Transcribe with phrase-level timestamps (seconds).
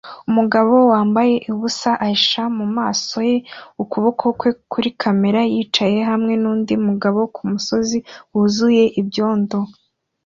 [0.29, 3.37] Umugabo wambaye ubusa ahisha mu maso ye
[3.83, 7.97] ukuboko kwe kuri kamera yicaye hamwe nundi mugabo kumusozi
[8.33, 9.57] wuzuye ibyondo